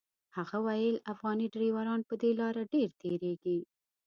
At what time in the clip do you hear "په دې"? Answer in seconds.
2.09-2.31